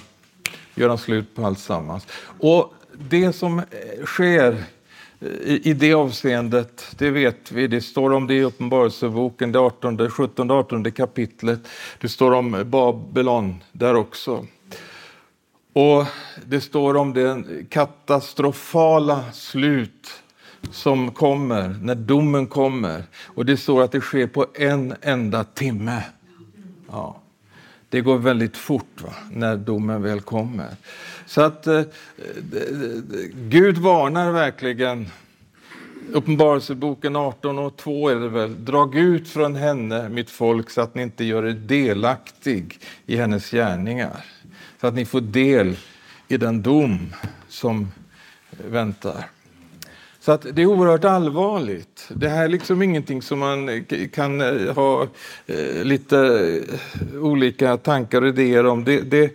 [0.74, 2.06] gör han slut på allt sammans.
[2.40, 3.62] Och det som
[4.04, 4.64] sker
[5.24, 7.66] i, i det avseendet, det vet vi.
[7.66, 11.60] Det står om det i Uppenbarelseboken, det 18, 17 18 kapitlet.
[12.00, 14.46] Det står om Babylon där också.
[15.72, 16.06] Och
[16.46, 20.22] det står om det katastrofala slut
[20.70, 23.04] som kommer när domen kommer.
[23.24, 26.02] Och det står att det sker på en enda timme.
[26.90, 27.20] Ja.
[27.88, 29.12] Det går väldigt fort va?
[29.30, 30.70] när domen väl kommer.
[31.26, 31.82] Så att eh,
[33.34, 35.06] Gud varnar verkligen.
[36.12, 38.64] Uppenbarelseboken 18 och 2 är det väl.
[38.64, 43.50] Drag ut från henne, mitt folk, så att ni inte gör er delaktig i hennes
[43.50, 44.24] gärningar.
[44.80, 45.76] Så att ni får del
[46.28, 47.14] i den dom
[47.48, 47.88] som
[48.70, 49.24] väntar.
[50.24, 52.08] Så att det är oerhört allvarligt.
[52.08, 55.08] Det här är liksom ingenting som man eh, kan eh, ha
[55.46, 56.60] eh, lite
[57.14, 58.84] olika tankar och idéer om.
[58.84, 59.32] Det, det,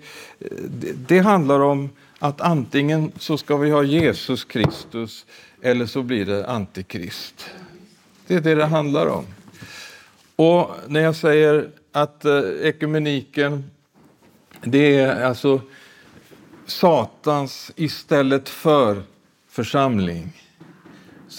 [1.07, 5.25] det, handlar om att antingen så ska vi ha Jesus Kristus
[5.61, 7.49] eller så blir det antikrist.
[8.27, 9.25] Det är det det handlar om.
[10.35, 12.25] Och när jag säger att
[12.61, 13.71] ekumeniken,
[14.61, 15.61] det är alltså
[16.65, 19.03] Satans istället för
[19.49, 20.33] församling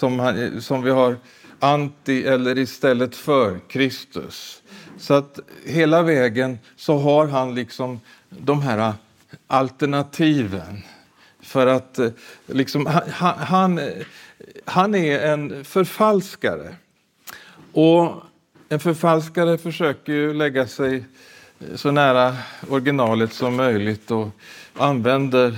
[0.01, 1.17] som, som vi har
[1.59, 4.61] anti eller istället för Kristus.
[4.97, 8.93] Så att hela vägen så har han liksom de här ah,
[9.47, 10.83] alternativen.
[11.41, 12.09] För att eh,
[12.45, 13.79] liksom, han, han,
[14.65, 16.75] han är en förfalskare.
[17.73, 18.23] Och
[18.69, 21.05] en förfalskare försöker ju lägga sig
[21.75, 22.35] så nära
[22.69, 24.29] originalet som möjligt och
[24.77, 25.57] använder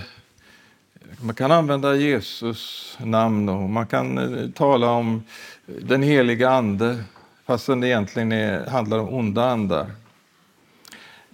[1.24, 5.24] man kan använda Jesus namn och man kan eh, tala om
[5.66, 7.04] den heliga Ande
[7.46, 9.92] fastän det egentligen är, handlar om onda andar.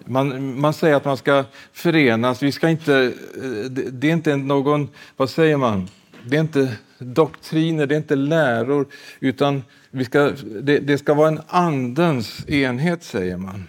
[0.05, 2.43] Man, man säger att man ska förenas.
[2.43, 5.89] Vi ska inte, eh, det är inte någon, vad säger man,
[6.25, 8.87] det är inte doktriner, det är inte läror,
[9.19, 13.67] utan vi ska, det, det ska vara en andens enhet, säger man.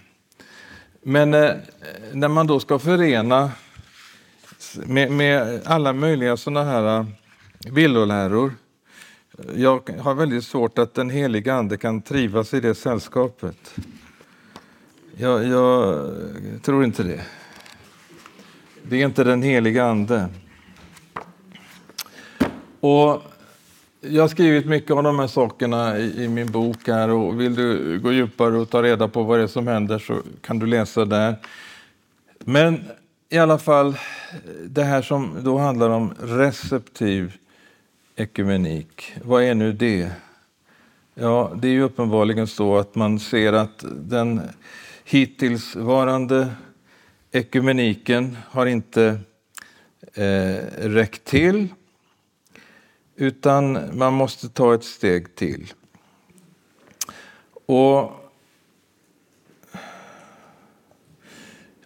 [1.03, 1.51] Men eh,
[2.11, 3.51] när man då ska förena
[4.75, 7.05] med, med alla möjliga sådana här äh,
[7.71, 8.53] villoläror.
[9.55, 13.75] Jag har väldigt svårt att den heliga Ande kan trivas i det sällskapet.
[15.17, 16.09] Jag, jag
[16.61, 17.21] tror inte det.
[18.83, 20.29] Det är inte den heliga Ande.
[22.79, 23.21] Och
[24.01, 27.55] jag har skrivit mycket om de här sakerna i, i, min bok här och vill
[27.55, 30.65] du gå djupare och ta reda på vad det är som händer så kan du
[30.65, 31.35] läsa där.
[32.39, 32.83] Men
[33.33, 33.97] i alla fall
[34.63, 37.37] det här som då handlar om receptiv
[38.15, 39.13] ekumenik.
[39.23, 40.11] Vad är nu det?
[41.13, 44.41] Ja, det är ju uppenbarligen så att man ser att den
[45.03, 46.55] hittillsvarande
[47.31, 49.19] ekumeniken har inte
[50.13, 51.67] eh, räckt till
[53.15, 55.73] utan man måste ta ett steg till.
[57.65, 58.20] Och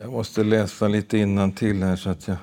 [0.06, 2.38] Jag måste läsa lite innan till här så att jag...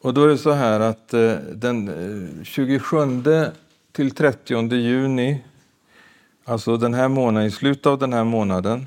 [0.00, 1.88] Och då är det så här att eh, den
[2.38, 2.96] eh, 27
[3.92, 5.44] till 30 juni,
[6.44, 8.86] alltså den här månaden, i slutet av den här månaden,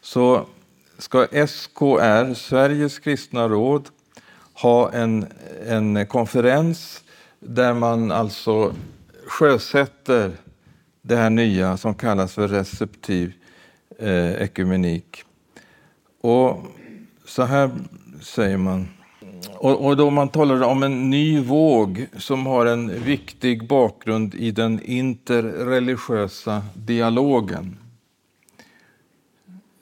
[0.00, 0.46] så
[0.98, 3.88] ska SKR, Sveriges kristna råd,
[4.54, 5.26] ha en,
[5.66, 7.04] en konferens
[7.40, 8.74] där man alltså
[9.26, 10.32] sjösätter
[11.02, 13.32] det här nya som kallas för receptiv
[14.00, 15.24] eh, ekumenik.
[16.20, 16.66] Och
[17.24, 17.70] så här
[18.20, 18.88] säger man.
[19.48, 24.50] Och, och då man talar om en ny våg som har en viktig bakgrund i
[24.50, 27.76] den interreligiösa dialogen.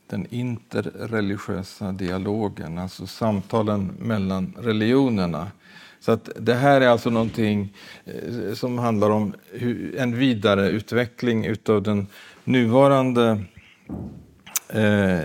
[0.06, 5.50] Den interreligiösa dialogen, alltså samtalen mellan religionerna.
[6.00, 7.74] Så att det här är alltså någonting
[8.04, 9.34] eh, som handlar om
[9.96, 12.06] en vidareutveckling utav den
[12.44, 13.44] nuvarande
[14.68, 15.18] Eh,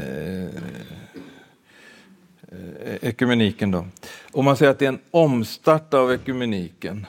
[2.54, 3.72] eh, ekumeniken.
[3.72, 3.86] Då.
[4.32, 7.06] Och man säger att det är en omstart av ekumeniken.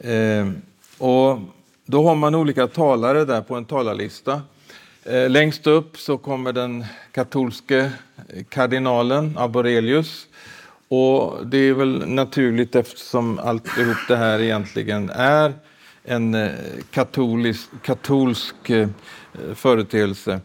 [0.00, 0.50] Eh,
[0.98, 1.38] och
[1.86, 4.42] då har man olika talare där på en talarlista.
[5.04, 7.92] Eh, längst upp så kommer den katolske
[8.48, 10.26] kardinalen Aborelius.
[10.88, 15.52] Och det är väl naturligt eftersom alltihop det här egentligen är
[16.04, 16.50] en eh,
[16.90, 18.88] katolisk, katolsk eh,
[19.54, 20.40] företeelse.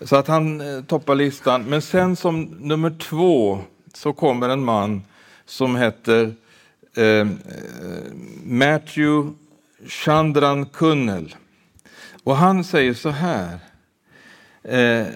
[0.00, 1.64] Så att han eh, toppar listan.
[1.64, 3.62] Men sen som nummer två
[3.94, 5.02] så kommer en man
[5.44, 6.34] som heter
[6.96, 7.26] eh,
[8.44, 9.32] Matthew
[9.86, 11.34] Chandran Kunnel.
[12.24, 13.58] Och han säger så här.
[14.62, 15.06] Eh,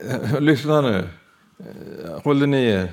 [0.40, 1.08] lyssna nu.
[2.24, 2.90] Håller ni er?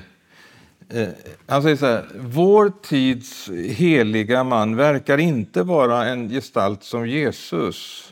[0.88, 1.08] Eh,
[1.46, 8.10] han säger så här, vår tids heliga man verkar inte vara en gestalt som Jesus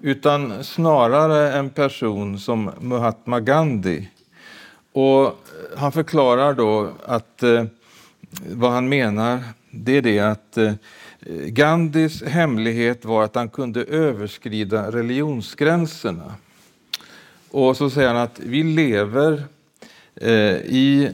[0.00, 4.08] utan snarare en person som Mahatma Gandhi.
[4.92, 5.38] Och
[5.76, 7.64] han förklarar då att eh,
[8.50, 10.72] vad han menar det är det att eh,
[11.46, 16.34] Gandhis hemlighet var att han kunde överskrida religionsgränserna.
[17.50, 19.44] Och så säger han att vi lever
[20.14, 21.10] eh, i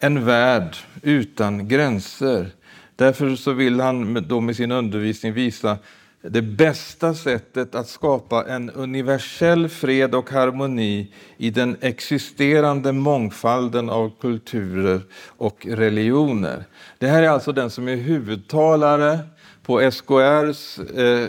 [0.00, 2.50] en värld utan gränser.
[2.96, 5.78] Därför så vill han då med sin undervisning visa
[6.22, 14.12] det bästa sättet att skapa en universell fred och harmoni i den existerande mångfalden av
[14.20, 16.64] kulturer och religioner.
[16.98, 19.18] Det här är alltså den som är huvudtalare
[19.62, 21.28] på SKRs eh,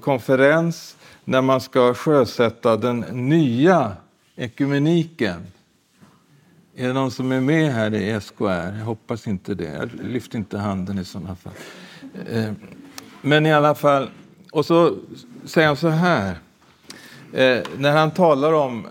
[0.00, 3.92] konferens när man ska sjösätta den nya
[4.36, 5.46] ekumeniken.
[6.80, 8.76] Är det någon som är med här i SKR?
[8.78, 9.64] Jag hoppas inte det.
[9.64, 11.52] Jag lyfter inte handen i sådana fall.
[12.30, 12.52] Eh,
[13.22, 14.10] men i alla fall,
[14.52, 14.96] och så
[15.44, 16.30] säger han så här.
[17.32, 18.86] Eh, när han talar om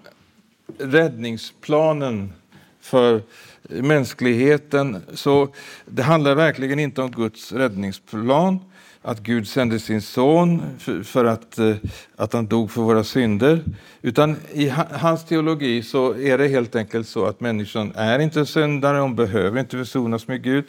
[0.78, 2.34] räddningsplanen
[2.82, 3.22] för
[3.70, 5.48] mänskligheten så
[5.86, 8.60] det handlar verkligen inte om Guds räddningsplan
[9.08, 10.62] att Gud sände sin son
[11.04, 11.76] för att, eh,
[12.16, 13.64] att han dog för våra synder.
[14.02, 18.98] Utan i hans teologi så är det helt enkelt så att människan är inte syndare,
[18.98, 20.66] hon behöver inte försonas med Gud.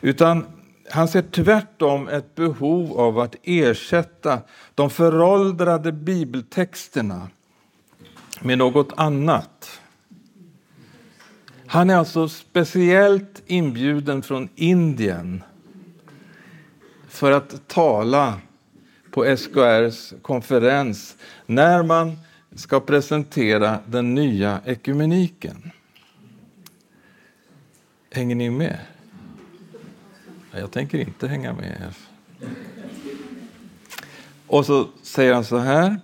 [0.00, 0.44] Utan
[0.90, 4.38] han ser tvärtom ett behov av att ersätta
[4.74, 7.28] de föråldrade bibeltexterna
[8.40, 9.80] med något annat.
[11.66, 15.42] Han är alltså speciellt inbjuden från Indien
[17.12, 18.40] för att tala
[19.10, 22.18] på SKRs konferens när man
[22.54, 25.70] ska presentera den nya ekumeniken.
[28.10, 28.78] Hänger ni med?
[30.52, 31.94] Jag tänker inte hänga med.
[34.46, 36.00] Och så säger han så här.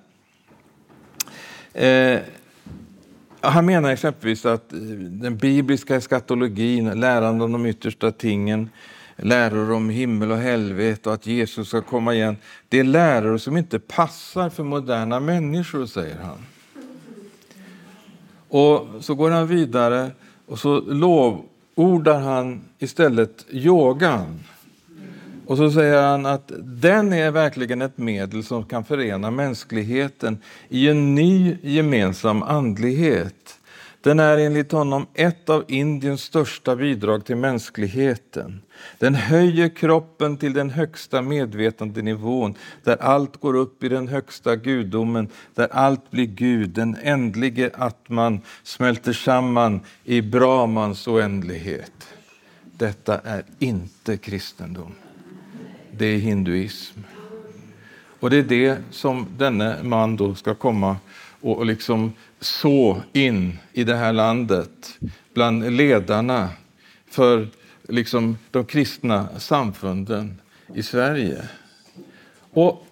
[1.73, 2.21] Eh,
[3.41, 8.71] han menar exempelvis att eh, den bibliska eskatologin, läran om de yttersta tingen,
[9.23, 12.37] läror om himmel och helvete och att Jesus ska komma igen.
[12.69, 16.39] Det är läror som inte passar för moderna människor, säger han.
[18.49, 20.11] Och så går han vidare
[20.47, 24.41] och så lovordar han istället yogan.
[25.47, 30.39] Och så säger han att den är verkligen ett medel som kan förena mänskligheten
[30.69, 33.58] i en ny gemensam andlighet.
[34.09, 38.63] Den är enligt honom ett av Indiens största bidrag till mänskligheten.
[38.99, 42.55] Den höjer kroppen till den högsta medvetandenivån
[42.85, 46.71] där allt går upp i den högsta gudomen, där allt blir Gud.
[46.71, 52.09] Den ändlige atman smälter samman i Brahmans oändlighet.
[52.63, 54.93] Detta är inte kristendom.
[55.93, 57.01] Det är hinduism.
[58.21, 60.97] Och det är det som denne man då ska komma
[61.41, 64.99] och liksom så in i det här landet
[65.35, 66.49] bland ledarna
[67.11, 67.49] för
[67.89, 70.41] liksom de kristna samfunden
[70.75, 71.49] i Sverige.
[72.51, 72.87] Och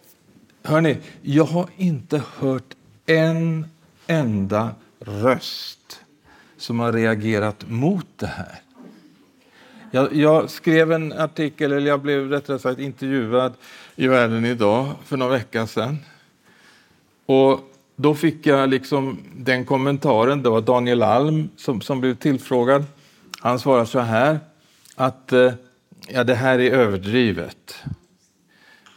[0.62, 2.74] hörni, jag har inte hört
[3.06, 3.66] en
[4.06, 6.00] enda röst
[6.56, 8.60] som har reagerat mot det här.
[9.90, 13.52] Jag, jag, skrev en artikel, eller jag blev rättare sagt intervjuad
[13.96, 15.98] i Världen idag för några veckor sedan.
[17.26, 22.84] Och då fick jag liksom den kommentaren, det var Daniel Alm som, som blev tillfrågad.
[23.40, 24.38] Han svarade så här,
[24.94, 25.52] att eh,
[26.08, 27.84] ja, det här är överdrivet.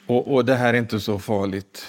[0.07, 1.85] Och, och det här är inte så farligt.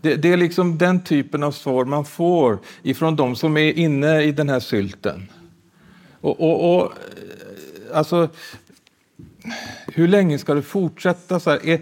[0.00, 4.22] Det, det, är liksom den typen av svar man får ifrån de som är inne
[4.22, 5.28] i den här sylten.
[6.20, 8.28] Och, och, och eh, alltså,
[9.96, 11.66] hur länge ska det fortsätta så här?
[11.66, 11.80] Är,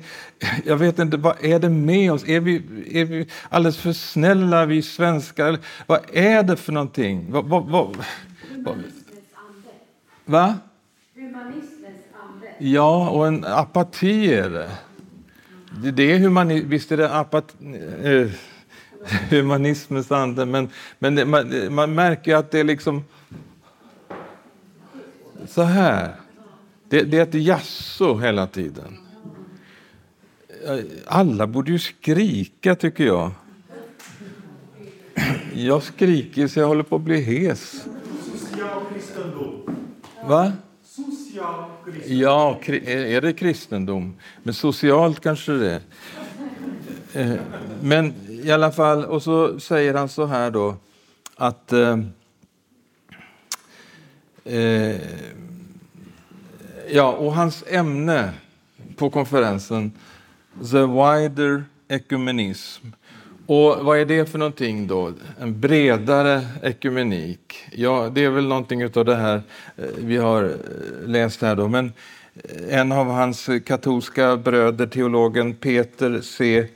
[0.65, 2.29] jag vet inte, vad är det med oss?
[2.29, 5.59] Är vi, är vi alldeles för snälla, vi svenskar?
[5.87, 7.33] Vad är det för någonting?
[7.33, 7.43] Va?
[7.43, 7.91] va, va,
[8.51, 9.05] Humanismens
[9.35, 9.71] ande.
[10.25, 10.59] Va?
[11.15, 12.47] Humanismens ande.
[12.59, 14.71] Ja, och en apati är det.
[15.93, 17.55] Det, är humani, visst är det apati...
[18.03, 18.31] eh,
[19.31, 23.05] humanismens ande, men, men det, man, man märker att det är liksom
[25.49, 26.24] så här.
[26.89, 28.99] Det, det är ett jasso hela tiden.
[31.07, 33.31] alla borde ju skrika, tycker jag.
[35.55, 37.85] Jag skriker så jag håller på att bli hes.
[38.33, 39.77] Social kristendom.
[40.29, 40.53] Va?
[40.85, 42.19] Social kristendom.
[42.21, 44.17] Ja, kri- är det kristendom?
[44.43, 45.81] Men socialt kanske det är.
[47.13, 47.37] Eh,
[47.83, 50.77] men i alla fall, och så säger han så här då
[51.37, 51.99] att eh,
[54.45, 54.97] eh,
[56.91, 58.33] Ja, och hans ämne
[58.97, 59.93] på konferensen,
[60.71, 62.87] The Wider ekumenism.
[63.47, 65.13] Och vad är det för någonting då?
[65.41, 67.65] En bredare ekumenik?
[67.73, 69.43] Ja, det är väl någonting av det här
[69.77, 70.51] eh, vi har eh,
[71.07, 71.69] läst här då.
[71.69, 71.93] Men
[72.35, 76.67] eh, en av hans katolska bröder, teologen Peter C.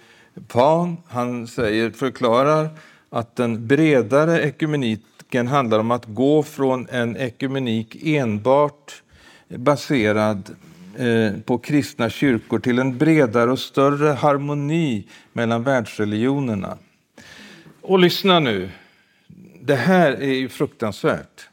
[0.48, 2.68] Pan, han säger, förklarar
[3.10, 9.02] att den bredare ekumeniken handlar om att gå från en ekumenik enbart
[9.48, 10.56] baserad
[10.96, 16.78] eh, på kristna kyrkor till en bredare och större harmoni mellan världsreligionerna.
[17.82, 18.70] Och lyssna nu,
[19.60, 21.48] det här är ju fruktansvärt.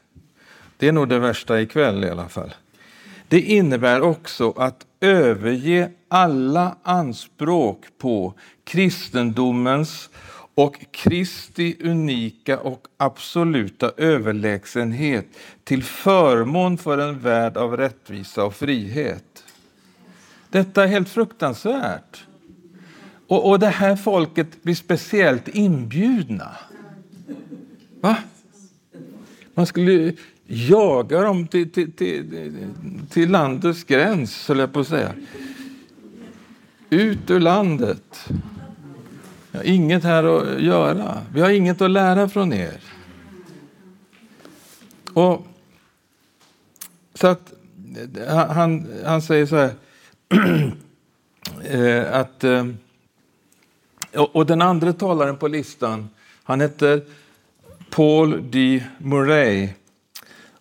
[0.76, 2.54] Det är nog det värsta ikväll i alla fall.
[3.28, 8.34] Det innebär också att överge alla anspråk på
[8.64, 10.10] kristendomens
[10.56, 15.26] och Kristi unika och absoluta överlägsenhet
[15.64, 19.44] till förmån för en värld av rättvisa och frihet.
[20.50, 22.24] Detta är helt fruktansvärt.
[23.26, 26.50] Och, och det här folket blir speciellt inbjudna.
[28.00, 28.16] Va?
[29.54, 30.12] Man skulle
[30.46, 32.54] jaga dem till, till, till,
[33.10, 35.12] till landets gräns, höll jag på att säga.
[36.90, 38.28] Ut ur landet.
[39.56, 41.22] Jag har inget här att göra.
[41.32, 42.80] Vi har inget att lära från er.
[45.12, 45.46] Och
[47.14, 47.52] så att
[48.28, 49.70] eh, han, han säger så här
[52.04, 52.66] eh, att eh,
[54.12, 56.08] och den andra talaren på listan,
[56.42, 57.02] han heter
[57.90, 58.84] Paul D.
[58.98, 59.68] Murray.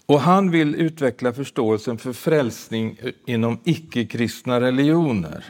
[0.06, 5.46] Och han vill utveckla förståelsen för frälsning inom icke-kristna religioner.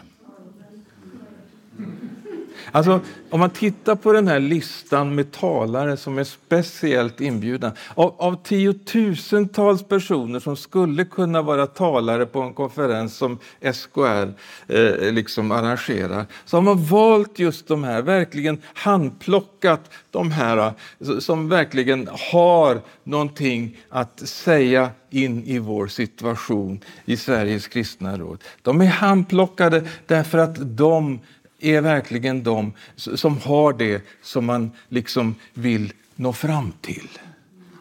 [2.76, 3.00] Alltså,
[3.30, 7.72] om man tittar på den här listan med talare som är speciellt inbjudna.
[7.94, 13.40] Av, av tiotusentals personer som skulle kunna vara talare på en konferens som
[13.74, 14.34] SKR
[14.68, 20.58] eh, liksom arrangerar så har man valt just de här, verkligen handplockat de här
[21.00, 28.44] eh, som verkligen har någonting att säga in i vår situation i Sveriges kristna råd.
[28.62, 31.20] De är handplockade därför att de
[31.66, 37.10] är verkligen de som har det som man liksom vill nå fram till.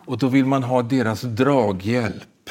[0.07, 2.51] Och då vill man ha deras draghjälp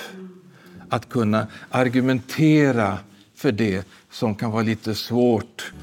[0.90, 2.98] att kunna argumentera
[3.36, 5.74] för det som kan vara lite svårt